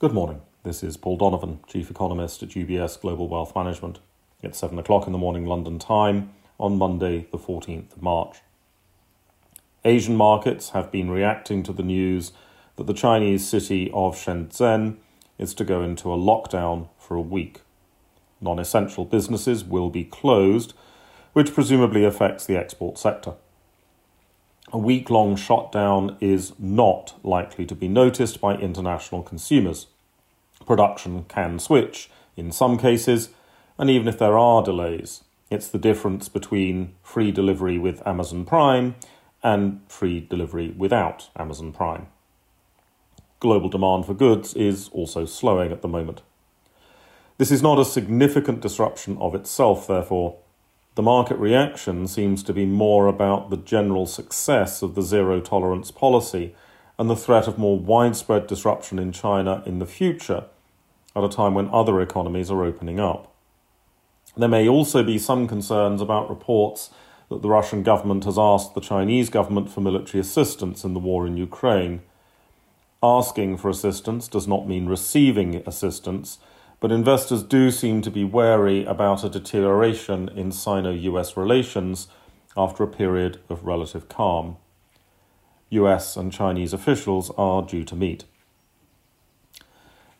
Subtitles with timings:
[0.00, 0.42] Good morning.
[0.64, 4.00] This is Paul Donovan, Chief Economist at UBS Global Wealth Management.
[4.42, 8.38] It's 7 o'clock in the morning London time on Monday, the 14th of March.
[9.84, 12.32] Asian markets have been reacting to the news
[12.74, 14.96] that the Chinese city of Shenzhen
[15.38, 17.60] is to go into a lockdown for a week.
[18.40, 20.74] Non essential businesses will be closed,
[21.34, 23.34] which presumably affects the export sector.
[24.74, 29.86] A week long shutdown is not likely to be noticed by international consumers
[30.66, 33.28] production can switch in some cases,
[33.78, 38.96] and even if there are delays, it's the difference between free delivery with Amazon Prime
[39.44, 42.08] and free delivery without Amazon Prime.
[43.38, 46.22] Global demand for goods is also slowing at the moment.
[47.38, 50.38] This is not a significant disruption of itself, therefore.
[50.94, 55.90] The market reaction seems to be more about the general success of the zero tolerance
[55.90, 56.54] policy
[56.98, 60.44] and the threat of more widespread disruption in China in the future
[61.16, 63.34] at a time when other economies are opening up.
[64.36, 66.90] There may also be some concerns about reports
[67.28, 71.26] that the Russian government has asked the Chinese government for military assistance in the war
[71.26, 72.02] in Ukraine.
[73.02, 76.38] Asking for assistance does not mean receiving assistance,
[76.80, 82.08] but investors do seem to be wary about a deterioration in Sino US relations
[82.56, 84.56] after a period of relative calm.
[85.70, 88.24] US and Chinese officials are due to meet.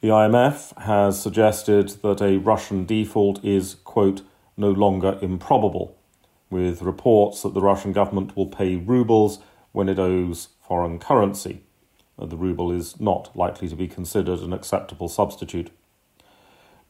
[0.00, 4.22] The IMF has suggested that a Russian default is, quote,
[4.56, 5.96] no longer improbable,
[6.50, 9.38] with reports that the Russian government will pay rubles
[9.70, 11.62] when it owes foreign currency.
[12.18, 15.70] The ruble is not likely to be considered an acceptable substitute.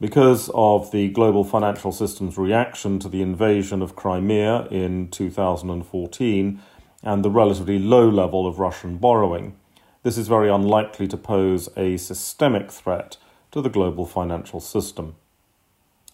[0.03, 6.61] Because of the global financial system's reaction to the invasion of Crimea in 2014
[7.05, 9.55] and the relatively low level of Russian borrowing,
[10.03, 13.17] this is very unlikely to pose a systemic threat
[13.53, 15.14] to the global financial system.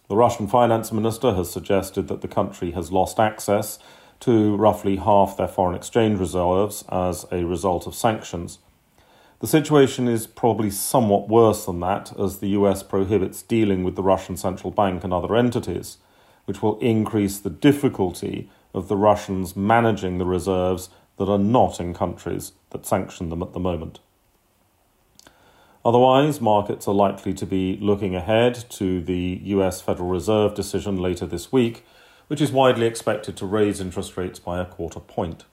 [0.07, 3.79] The Russian finance minister has suggested that the country has lost access
[4.19, 8.59] to roughly half their foreign exchange reserves as a result of sanctions.
[9.39, 14.03] The situation is probably somewhat worse than that, as the US prohibits dealing with the
[14.03, 15.97] Russian central bank and other entities,
[16.43, 21.93] which will increase the difficulty of the Russians managing the reserves that are not in
[21.93, 23.99] countries that sanction them at the moment.
[25.85, 31.25] Otherwise, markets are likely to be looking ahead to the US Federal Reserve decision later
[31.25, 31.85] this week,
[32.27, 35.45] which is widely expected to raise interest rates by a quarter point.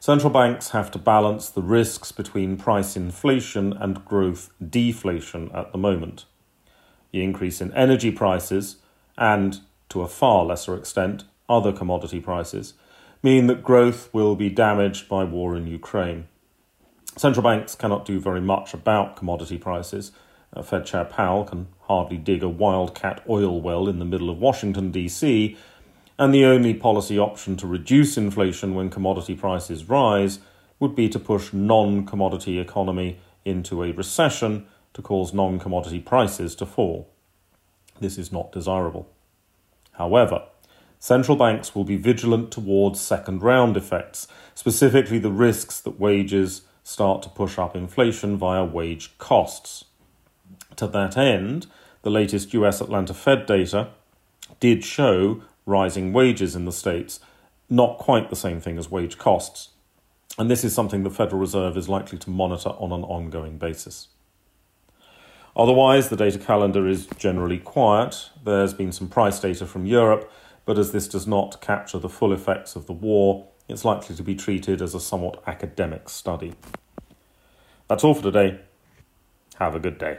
[0.00, 5.78] Central banks have to balance the risks between price inflation and growth deflation at the
[5.78, 6.24] moment.
[7.10, 8.76] The increase in energy prices
[9.16, 12.74] and, to a far lesser extent, other commodity prices
[13.24, 16.28] mean that growth will be damaged by war in Ukraine.
[17.16, 20.12] Central banks cannot do very much about commodity prices.
[20.54, 24.38] Uh, Fed Chair Powell can hardly dig a wildcat oil well in the middle of
[24.38, 25.56] Washington, D.C.,
[26.18, 30.40] and the only policy option to reduce inflation when commodity prices rise
[30.80, 36.54] would be to push non commodity economy into a recession to cause non commodity prices
[36.56, 37.08] to fall.
[38.00, 39.08] This is not desirable.
[39.92, 40.42] However,
[40.98, 47.22] central banks will be vigilant towards second round effects, specifically the risks that wages start
[47.22, 49.84] to push up inflation via wage costs.
[50.76, 51.66] To that end,
[52.02, 53.88] the latest US Atlanta Fed data
[54.60, 57.20] did show rising wages in the States,
[57.68, 59.70] not quite the same thing as wage costs.
[60.38, 64.08] And this is something the Federal Reserve is likely to monitor on an ongoing basis.
[65.56, 68.30] Otherwise, the data calendar is generally quiet.
[68.44, 70.30] There's been some price data from Europe
[70.68, 74.22] but as this does not capture the full effects of the war, it's likely to
[74.22, 76.52] be treated as a somewhat academic study.
[77.88, 78.60] That's all for today.
[79.54, 80.18] Have a good day.